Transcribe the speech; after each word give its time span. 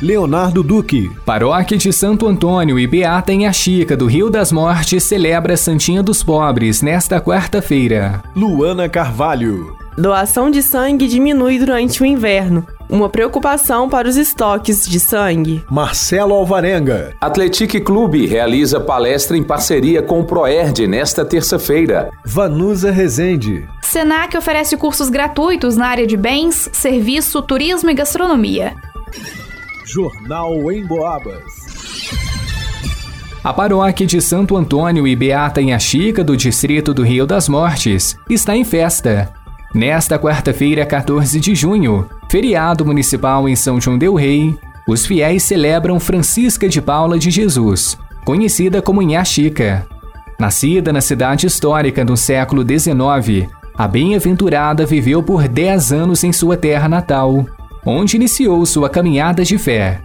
Leonardo 0.00 0.62
Duque. 0.62 1.10
Paróquia 1.24 1.78
de 1.78 1.92
Santo 1.92 2.26
Antônio 2.26 2.78
e 2.78 2.86
Beata 2.86 3.32
em 3.32 3.46
Achica, 3.46 3.96
do 3.96 4.06
Rio 4.06 4.28
das 4.28 4.52
Mortes, 4.52 5.04
celebra 5.04 5.56
Santinha 5.56 6.02
dos 6.02 6.22
Pobres 6.22 6.82
nesta 6.82 7.20
quarta-feira. 7.20 8.22
Luana 8.34 8.88
Carvalho. 8.88 9.74
Doação 9.96 10.50
de 10.50 10.62
sangue 10.62 11.08
diminui 11.08 11.58
durante 11.58 12.02
o 12.02 12.06
inverno. 12.06 12.66
Uma 12.88 13.08
preocupação 13.08 13.88
para 13.88 14.06
os 14.06 14.16
estoques 14.16 14.86
de 14.86 15.00
sangue. 15.00 15.64
Marcelo 15.70 16.34
Alvarenga. 16.34 17.14
Atletique 17.18 17.80
Clube 17.80 18.26
realiza 18.26 18.78
palestra 18.78 19.36
em 19.36 19.42
parceria 19.42 20.02
com 20.02 20.20
o 20.20 20.24
Proerd 20.24 20.86
nesta 20.86 21.24
terça-feira. 21.24 22.10
Vanusa 22.24 22.90
Rezende. 22.90 23.66
Senac 23.82 24.36
oferece 24.36 24.76
cursos 24.76 25.08
gratuitos 25.08 25.76
na 25.76 25.86
área 25.88 26.06
de 26.06 26.16
bens, 26.16 26.68
serviço, 26.72 27.40
turismo 27.40 27.88
e 27.88 27.94
gastronomia. 27.94 28.74
Jornal 29.86 30.72
em 30.72 30.84
Boabas. 30.84 31.44
A 33.44 33.52
paróquia 33.52 34.04
de 34.04 34.20
Santo 34.20 34.56
Antônio 34.56 35.06
e 35.06 35.14
Beata 35.14 35.62
em 35.62 35.72
Achica, 35.72 36.24
do 36.24 36.36
distrito 36.36 36.92
do 36.92 37.04
Rio 37.04 37.24
das 37.24 37.48
Mortes, 37.48 38.18
está 38.28 38.56
em 38.56 38.64
festa. 38.64 39.32
Nesta 39.72 40.18
quarta-feira, 40.18 40.84
14 40.84 41.38
de 41.38 41.54
junho, 41.54 42.10
feriado 42.28 42.84
municipal 42.84 43.48
em 43.48 43.54
São 43.54 43.80
João 43.80 43.96
del 43.96 44.16
Rei, 44.16 44.58
os 44.88 45.06
fiéis 45.06 45.44
celebram 45.44 46.00
Francisca 46.00 46.68
de 46.68 46.82
Paula 46.82 47.16
de 47.16 47.30
Jesus, 47.30 47.96
conhecida 48.24 48.82
como 48.82 49.00
Inhá 49.00 49.24
Chica. 49.24 49.86
Nascida 50.36 50.92
na 50.92 51.00
cidade 51.00 51.46
histórica 51.46 52.04
no 52.04 52.16
século 52.16 52.64
XIX, 52.66 53.48
a 53.78 53.86
bem-aventurada 53.86 54.84
viveu 54.84 55.22
por 55.22 55.46
10 55.46 55.92
anos 55.92 56.24
em 56.24 56.32
sua 56.32 56.56
terra 56.56 56.88
natal, 56.88 57.46
onde 57.86 58.16
iniciou 58.16 58.66
sua 58.66 58.90
caminhada 58.90 59.44
de 59.44 59.56
fé. 59.56 60.00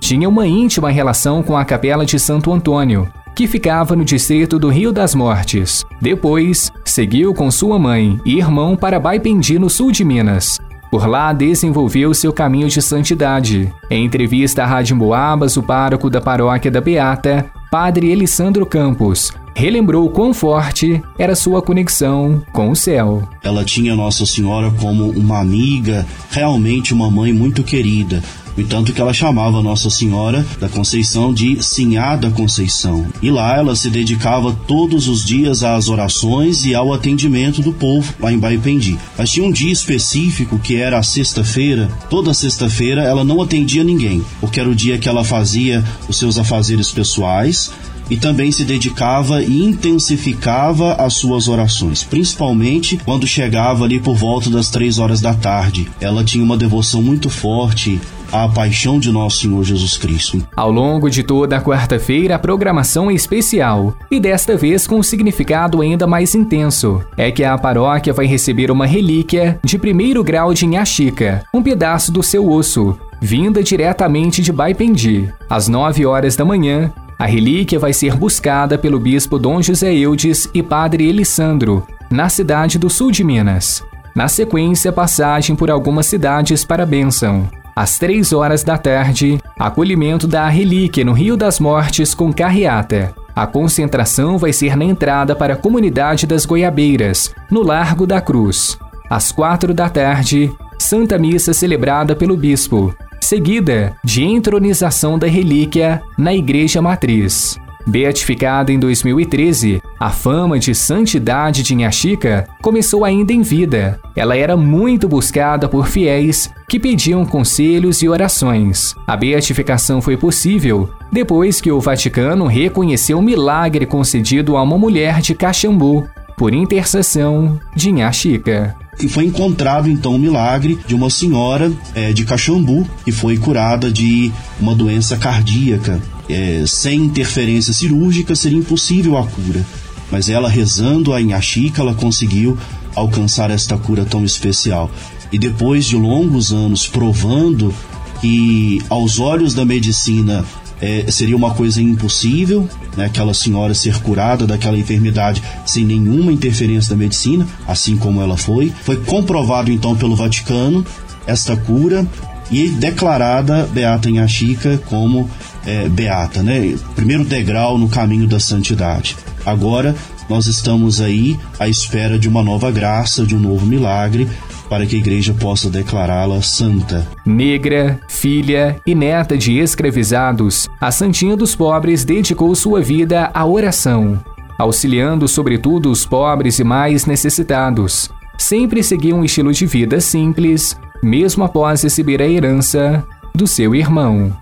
Tinha 0.00 0.28
uma 0.28 0.46
íntima 0.46 0.90
relação 0.90 1.42
com 1.42 1.56
a 1.56 1.64
Capela 1.64 2.04
de 2.04 2.18
Santo 2.18 2.52
Antônio, 2.52 3.08
que 3.34 3.46
ficava 3.46 3.94
no 3.94 4.04
distrito 4.04 4.58
do 4.58 4.68
Rio 4.68 4.92
das 4.92 5.14
Mortes. 5.14 5.84
Depois, 6.00 6.72
seguiu 6.84 7.32
com 7.32 7.50
sua 7.50 7.78
mãe 7.78 8.18
e 8.26 8.36
irmão 8.36 8.76
para 8.76 8.98
Baipendi, 8.98 9.58
no 9.58 9.70
sul 9.70 9.92
de 9.92 10.04
Minas. 10.04 10.58
Por 10.90 11.06
lá 11.06 11.32
desenvolveu 11.32 12.12
seu 12.12 12.32
caminho 12.32 12.66
de 12.66 12.82
santidade. 12.82 13.72
Em 13.88 14.04
entrevista 14.04 14.64
à 14.64 14.66
Rádio 14.66 14.96
Boabas, 14.96 15.56
o 15.56 15.62
pároco 15.62 16.10
da 16.10 16.20
paróquia 16.20 16.70
da 16.70 16.80
Beata, 16.80 17.46
Padre 17.70 18.10
Elisandro 18.10 18.66
Campos, 18.66 19.32
relembrou 19.60 20.08
quão 20.08 20.32
forte 20.32 21.02
era 21.18 21.36
sua 21.36 21.60
conexão 21.60 22.42
com 22.50 22.70
o 22.70 22.76
céu. 22.76 23.28
Ela 23.42 23.62
tinha 23.62 23.94
Nossa 23.94 24.24
Senhora 24.24 24.70
como 24.80 25.10
uma 25.10 25.38
amiga, 25.38 26.06
realmente 26.30 26.94
uma 26.94 27.10
mãe 27.10 27.30
muito 27.30 27.62
querida. 27.62 28.22
No 28.56 28.62
entanto 28.62 28.92
que 28.92 29.00
ela 29.00 29.12
chamava 29.12 29.62
Nossa 29.62 29.90
Senhora 29.90 30.44
da 30.58 30.68
Conceição 30.68 31.32
de 31.32 31.62
Sinhá 31.62 32.16
da 32.16 32.30
Conceição. 32.30 33.06
E 33.22 33.30
lá 33.30 33.56
ela 33.56 33.76
se 33.76 33.90
dedicava 33.90 34.52
todos 34.66 35.08
os 35.08 35.24
dias 35.24 35.62
às 35.62 35.88
orações 35.88 36.64
e 36.64 36.74
ao 36.74 36.92
atendimento 36.92 37.60
do 37.60 37.72
povo 37.72 38.12
lá 38.18 38.32
em 38.32 38.38
Baipendi. 38.38 38.98
Mas 39.16 39.30
tinha 39.30 39.46
um 39.46 39.52
dia 39.52 39.72
específico 39.72 40.58
que 40.58 40.76
era 40.76 40.98
a 40.98 41.02
sexta-feira. 41.02 41.88
Toda 42.08 42.34
sexta-feira 42.34 43.02
ela 43.02 43.24
não 43.24 43.42
atendia 43.42 43.84
ninguém, 43.84 44.24
porque 44.40 44.58
era 44.58 44.68
o 44.68 44.74
dia 44.74 44.98
que 44.98 45.08
ela 45.08 45.22
fazia 45.22 45.84
os 46.08 46.18
seus 46.18 46.38
afazeres 46.38 46.90
pessoais 46.90 47.70
e 48.10 48.16
também 48.16 48.50
se 48.50 48.64
dedicava 48.64 49.42
e 49.42 49.64
intensificava 49.64 50.94
as 50.94 51.14
suas 51.14 51.48
orações, 51.48 52.02
principalmente 52.02 52.98
quando 53.04 53.26
chegava 53.26 53.84
ali 53.84 54.00
por 54.00 54.16
volta 54.16 54.50
das 54.50 54.68
três 54.68 54.98
horas 54.98 55.20
da 55.20 55.32
tarde. 55.32 55.88
Ela 56.00 56.24
tinha 56.24 56.44
uma 56.44 56.56
devoção 56.56 57.00
muito 57.00 57.30
forte 57.30 58.00
à 58.32 58.48
paixão 58.48 58.98
de 58.98 59.10
nosso 59.10 59.38
Senhor 59.38 59.62
Jesus 59.64 59.96
Cristo. 59.96 60.46
Ao 60.54 60.70
longo 60.70 61.10
de 61.10 61.22
toda 61.22 61.56
a 61.56 61.62
quarta-feira, 61.62 62.34
a 62.34 62.38
programação 62.38 63.10
é 63.10 63.14
especial 63.14 63.96
e 64.10 64.20
desta 64.20 64.56
vez 64.56 64.86
com 64.86 64.96
um 64.96 65.02
significado 65.02 65.80
ainda 65.80 66.06
mais 66.06 66.34
intenso. 66.34 67.02
É 67.16 67.30
que 67.30 67.44
a 67.44 67.56
paróquia 67.58 68.12
vai 68.12 68.26
receber 68.26 68.70
uma 68.70 68.86
relíquia 68.86 69.58
de 69.64 69.78
primeiro 69.78 70.22
grau 70.22 70.54
de 70.54 70.64
Inhaxica, 70.64 71.44
um 71.52 71.62
pedaço 71.62 72.12
do 72.12 72.22
seu 72.22 72.48
osso, 72.50 72.96
vinda 73.20 73.62
diretamente 73.62 74.40
de 74.40 74.52
Baipendi. 74.52 75.28
Às 75.48 75.68
9 75.68 76.06
horas 76.06 76.36
da 76.36 76.44
manhã, 76.44 76.92
a 77.20 77.26
relíquia 77.26 77.78
vai 77.78 77.92
ser 77.92 78.16
buscada 78.16 78.78
pelo 78.78 78.98
bispo 78.98 79.38
Dom 79.38 79.60
José 79.60 79.92
Eudes 79.92 80.48
e 80.54 80.62
padre 80.62 81.06
Elisandro, 81.06 81.86
na 82.10 82.30
cidade 82.30 82.78
do 82.78 82.88
sul 82.88 83.10
de 83.10 83.22
Minas. 83.22 83.84
Na 84.16 84.26
sequência, 84.26 84.90
passagem 84.90 85.54
por 85.54 85.70
algumas 85.70 86.06
cidades 86.06 86.64
para 86.64 86.84
a 86.84 86.86
bênção. 86.86 87.46
Às 87.76 87.98
três 87.98 88.32
horas 88.32 88.64
da 88.64 88.78
tarde, 88.78 89.38
acolhimento 89.58 90.26
da 90.26 90.48
relíquia 90.48 91.04
no 91.04 91.12
Rio 91.12 91.36
das 91.36 91.60
Mortes 91.60 92.14
com 92.14 92.32
carreata. 92.32 93.14
A 93.36 93.46
concentração 93.46 94.38
vai 94.38 94.54
ser 94.54 94.74
na 94.74 94.86
entrada 94.86 95.36
para 95.36 95.52
a 95.52 95.58
comunidade 95.58 96.26
das 96.26 96.46
Goiabeiras, 96.46 97.34
no 97.50 97.62
Largo 97.62 98.06
da 98.06 98.22
Cruz. 98.22 98.78
Às 99.10 99.30
quatro 99.30 99.74
da 99.74 99.90
tarde, 99.90 100.50
Santa 100.78 101.18
Missa 101.18 101.52
celebrada 101.52 102.16
pelo 102.16 102.34
bispo, 102.34 102.94
seguida 103.20 103.96
de 104.02 104.24
entronização 104.24 105.18
da 105.18 105.26
relíquia 105.26 106.02
na 106.18 106.34
Igreja 106.34 106.82
Matriz. 106.82 107.58
Beatificada 107.86 108.70
em 108.70 108.78
2013, 108.78 109.82
a 109.98 110.10
fama 110.10 110.58
de 110.58 110.74
santidade 110.74 111.62
de 111.62 111.74
Inhaxica 111.74 112.46
começou 112.60 113.04
ainda 113.04 113.32
em 113.32 113.42
vida. 113.42 113.98
Ela 114.14 114.36
era 114.36 114.56
muito 114.56 115.08
buscada 115.08 115.68
por 115.68 115.88
fiéis 115.88 116.52
que 116.68 116.78
pediam 116.78 117.24
conselhos 117.24 118.02
e 118.02 118.08
orações. 118.08 118.94
A 119.06 119.16
beatificação 119.16 120.00
foi 120.02 120.16
possível 120.16 120.90
depois 121.10 121.60
que 121.60 121.72
o 121.72 121.80
Vaticano 121.80 122.46
reconheceu 122.46 123.18
o 123.18 123.22
milagre 123.22 123.86
concedido 123.86 124.56
a 124.56 124.62
uma 124.62 124.78
mulher 124.78 125.20
de 125.20 125.34
Caxambu 125.34 126.06
por 126.36 126.54
intercessão 126.54 127.58
de 127.74 127.90
Inhaxica. 127.90 128.76
E 129.02 129.08
foi 129.08 129.24
encontrado 129.24 129.88
então 129.88 130.14
o 130.14 130.18
milagre 130.18 130.78
de 130.86 130.94
uma 130.94 131.08
senhora 131.08 131.72
é, 131.94 132.12
de 132.12 132.24
Caxambu 132.24 132.86
que 133.04 133.10
foi 133.10 133.38
curada 133.38 133.90
de 133.90 134.30
uma 134.60 134.74
doença 134.74 135.16
cardíaca. 135.16 136.00
É, 136.28 136.64
sem 136.66 137.00
interferência 137.00 137.72
cirúrgica 137.72 138.36
seria 138.36 138.58
impossível 138.58 139.16
a 139.16 139.26
cura, 139.26 139.66
mas 140.12 140.28
ela 140.28 140.48
rezando 140.48 141.12
a 141.12 141.20
Inhaxica, 141.20 141.82
ela 141.82 141.94
conseguiu 141.94 142.56
alcançar 142.94 143.50
esta 143.50 143.76
cura 143.76 144.04
tão 144.04 144.24
especial. 144.24 144.90
E 145.32 145.38
depois 145.38 145.86
de 145.86 145.96
longos 145.96 146.52
anos 146.52 146.86
provando 146.86 147.74
que 148.20 148.82
aos 148.88 149.18
olhos 149.18 149.54
da 149.54 149.64
medicina 149.64 150.44
é, 150.80 151.10
seria 151.10 151.36
uma 151.36 151.52
coisa 151.54 151.80
impossível, 151.82 152.68
né, 152.96 153.06
aquela 153.06 153.34
senhora 153.34 153.74
ser 153.74 153.98
curada 154.00 154.46
daquela 154.46 154.78
enfermidade 154.78 155.42
sem 155.66 155.84
nenhuma 155.84 156.32
interferência 156.32 156.90
da 156.90 156.96
medicina, 156.96 157.46
assim 157.66 157.96
como 157.96 158.20
ela 158.20 158.36
foi. 158.36 158.72
Foi 158.82 158.96
comprovado 158.96 159.70
então 159.70 159.94
pelo 159.96 160.16
Vaticano 160.16 160.84
esta 161.26 161.56
cura 161.56 162.06
e 162.50 162.68
declarada 162.68 163.68
Beata 163.72 164.10
em 164.10 164.18
Achica 164.18 164.80
como 164.86 165.30
é, 165.66 165.88
Beata, 165.88 166.42
né? 166.42 166.74
Primeiro 166.96 167.24
degrau 167.24 167.78
no 167.78 167.88
caminho 167.88 168.26
da 168.26 168.40
santidade. 168.40 169.16
Agora 169.44 169.94
nós 170.28 170.46
estamos 170.46 171.00
aí 171.00 171.38
à 171.58 171.68
espera 171.68 172.18
de 172.18 172.28
uma 172.28 172.42
nova 172.42 172.70
graça, 172.70 173.26
de 173.26 173.34
um 173.34 173.38
novo 173.40 173.66
milagre, 173.66 174.28
para 174.70 174.86
que 174.86 174.94
a 174.94 174.98
igreja 175.00 175.34
possa 175.34 175.68
declará-la 175.68 176.40
santa. 176.40 177.06
Negra, 177.26 178.00
filha 178.08 178.80
e 178.86 178.94
neta 178.94 179.36
de 179.36 179.58
escravizados, 179.58 180.70
a 180.80 180.92
Santinha 180.92 181.36
dos 181.36 181.56
Pobres 181.56 182.04
dedicou 182.04 182.54
sua 182.54 182.80
vida 182.80 183.32
à 183.34 183.44
oração, 183.44 184.22
auxiliando 184.56 185.26
sobretudo 185.26 185.90
os 185.90 186.06
pobres 186.06 186.60
e 186.60 186.64
mais 186.64 187.04
necessitados. 187.04 188.08
Sempre 188.38 188.82
seguiu 188.84 189.16
um 189.16 189.24
estilo 189.24 189.52
de 189.52 189.66
vida 189.66 190.00
simples, 190.00 190.78
mesmo 191.02 191.42
após 191.42 191.82
receber 191.82 192.22
a 192.22 192.28
herança 192.28 193.04
do 193.34 193.48
seu 193.48 193.74
irmão. 193.74 194.32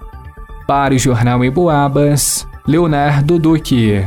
Para 0.67 0.95
o 0.95 0.99
Jornal 0.99 1.43
em 1.43 1.51
Boabas, 1.51 2.47
Leonardo 2.67 3.39
Duque. 3.39 4.05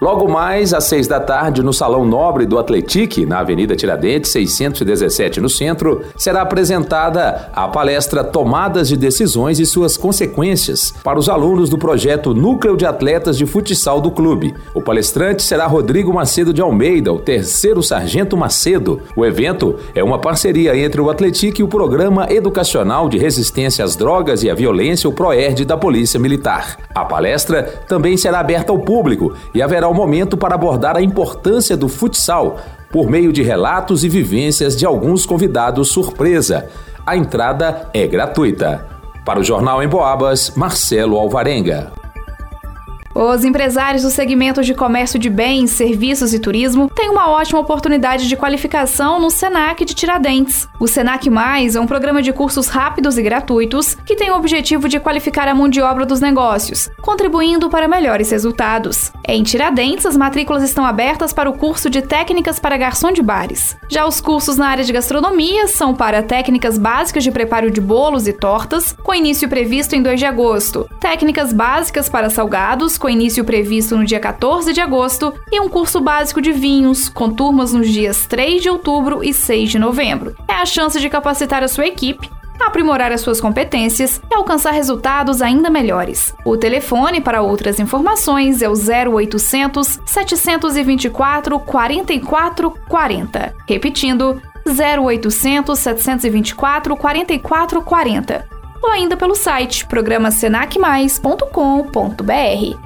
Logo 0.01 0.29
mais, 0.29 0.75
às 0.75 0.85
seis 0.85 1.07
da 1.07 1.19
tarde, 1.19 1.63
no 1.63 1.73
Salão 1.73 2.05
Nobre 2.05 2.45
do 2.45 2.59
Atletique, 2.59 3.25
na 3.25 3.39
Avenida 3.39 3.75
Tiradentes, 3.75 4.31
617, 4.31 5.41
no 5.41 5.49
centro, 5.49 6.03
será 6.17 6.43
apresentada 6.43 7.51
a 7.53 7.67
palestra 7.67 8.23
Tomadas 8.23 8.89
de 8.89 8.97
Decisões 8.97 9.59
e 9.59 9.65
Suas 9.65 9.97
Consequências 9.97 10.93
para 11.03 11.19
os 11.19 11.29
alunos 11.31 11.71
do 11.71 11.79
projeto 11.79 12.35
Núcleo 12.35 12.77
de 12.77 12.85
Atletas 12.85 13.39
de 13.39 13.47
Futsal 13.47 14.01
do 14.01 14.11
clube. 14.11 14.55
O 14.75 14.83
palestrante 14.83 15.43
será 15.43 15.67
Rodrigo 15.67 16.13
Macedo 16.13 16.53
de 16.53 16.61
Almeida, 16.61 17.13
o 17.13 17.19
terceiro 17.19 17.83
Sargento 17.83 18.37
Macedo. 18.37 19.01
O 19.17 19.25
evento 19.25 19.77
é 19.95 20.05
uma 20.05 20.19
parceria 20.19 20.77
entre 20.77 21.01
o 21.01 21.09
Atletique 21.09 21.63
e 21.63 21.65
o 21.65 21.69
Programa 21.69 22.27
Educacional 22.31 23.09
de 23.09 23.17
Resistência 23.17 23.85
às 23.85 23.97
Drogas 23.97 24.43
e 24.43 24.51
à 24.51 24.55
Violência, 24.55 25.09
o 25.09 25.13
PROERD 25.13 25.65
da 25.65 25.77
Polícia 25.77 26.21
Militar. 26.21 26.77
A 26.95 27.05
palestra 27.05 27.63
também 27.89 28.17
será 28.17 28.41
aberta 28.41 28.73
ao 28.73 28.79
público 28.79 29.35
e 29.55 29.63
haverá 29.63 29.86
será 29.87 29.89
o 29.89 29.95
momento 29.95 30.37
para 30.37 30.55
abordar 30.55 30.97
a 30.97 31.03
importância 31.03 31.77
do 31.77 31.89
futsal 31.89 32.59
por 32.91 33.09
meio 33.09 33.33
de 33.33 33.43
relatos 33.43 34.03
e 34.03 34.09
vivências 34.09 34.77
de 34.77 34.85
alguns 34.85 35.25
convidados 35.25 35.89
surpresa. 35.89 36.69
A 37.07 37.17
entrada 37.17 37.89
é 37.95 38.07
gratuita. 38.07 38.85
Para 39.25 39.41
o 39.41 39.45
Jornal 39.45 39.83
em 39.83 39.89
Boabas, 39.89 40.53
Marcelo 40.57 41.17
Alvarenga. 41.19 41.93
Os 43.19 43.47
empresários 43.47 44.03
do 44.03 44.11
segmento 44.11 44.63
de 44.63 44.75
comércio 44.75 45.19
de 45.19 45.31
bens, 45.31 45.71
serviços 45.71 46.35
e 46.35 46.39
turismo 46.39 46.91
têm 46.95 47.09
uma 47.09 47.31
ótima 47.31 47.59
oportunidade 47.59 48.29
de 48.29 48.37
qualificação 48.37 49.19
no 49.19 49.31
Senac 49.31 49.87
de 49.87 49.95
Tiradentes. 49.95 50.69
O 50.79 50.87
Senac 50.87 51.31
Mais 51.31 51.77
é 51.77 51.81
um 51.81 51.87
programa 51.87 52.21
de 52.21 52.31
cursos 52.31 52.69
rápidos 52.69 53.17
e 53.17 53.23
gratuitos 53.23 53.95
que 54.05 54.17
tem 54.17 54.31
o 54.31 54.37
objetivo 54.37 54.87
de 54.87 55.01
qualificar 55.01 55.49
a 55.49 55.55
mão 55.55 55.67
de 55.67 55.81
obra 55.81 56.05
dos 56.05 56.21
negócios, 56.21 56.91
contribuindo 57.01 57.71
para 57.71 57.89
melhores 57.89 58.31
resultados. 58.31 59.11
Em 59.27 59.43
Tiradentes, 59.43 60.05
as 60.05 60.15
matrículas 60.15 60.63
estão 60.63 60.85
abertas 60.85 61.33
para 61.33 61.49
o 61.49 61.57
curso 61.57 61.89
de 61.89 62.03
técnicas 62.03 62.61
para 62.61 62.77
garçom 62.77 63.13
de 63.13 63.23
bares. 63.23 63.79
Já 63.89 64.07
os 64.07 64.21
cursos 64.21 64.59
na 64.59 64.69
área 64.69 64.85
de 64.85 64.93
gastronomia 64.93 65.67
são 65.69 65.95
para 65.95 66.23
técnicas 66.23 66.77
básicas 66.77 67.25
de 67.25 67.31
preparo 67.31 67.71
de 67.71 67.81
bolos 67.81 68.29
e 68.29 68.35
tortas, 68.35 68.95
com 69.03 69.15
início 69.15 69.49
previsto 69.49 69.95
em 69.95 70.03
2 70.03 70.21
de 70.21 70.27
agosto, 70.27 70.87
técnicas 71.01 71.51
básicas 71.51 72.11
para 72.11 72.29
salgados, 72.29 72.99
com 73.07 73.11
início 73.11 73.45
previsto 73.45 73.97
no 73.97 74.05
dia 74.05 74.19
14 74.19 74.73
de 74.73 74.81
agosto, 74.81 75.33
e 75.53 75.61
um 75.61 75.69
curso 75.69 76.01
básico 76.01 76.43
de 76.43 76.51
vinhos, 76.51 77.09
com 77.09 77.31
turmas 77.31 77.73
nos 77.73 77.89
dias 77.89 78.27
3 78.27 78.61
de 78.61 78.69
outubro 78.69 79.23
e 79.23 79.33
6 79.33 79.71
de 79.71 79.79
novembro. 79.79 80.35
É 80.49 80.55
a 80.55 80.67
chance 80.67 80.99
de 80.99 81.09
capacitar 81.09 81.63
a 81.63 81.69
sua 81.69 81.87
equipe 81.87 82.29
aprimorar 82.59 83.13
as 83.13 83.21
suas 83.21 83.39
competências 83.39 84.19
e 84.31 84.35
alcançar 84.35 84.71
resultados 84.73 85.43
ainda 85.43 85.71
melhores. 85.71 86.35
O 86.45 86.57
telefone 86.57 87.21
para 87.21 87.43
outras 87.43 87.79
informações 87.79 88.63
é 88.63 88.69
o 88.69 88.73
0800 88.73 90.01
724 90.05 91.61
4440. 91.61 93.55
Repetindo, 93.69 94.43
0800 94.67 95.79
724 95.79 96.97
4440. 96.97 98.49
Ou 98.83 98.91
ainda 98.91 99.17
pelo 99.17 99.35
site 99.35 99.87
programasenacmais.com.br. 99.87 102.86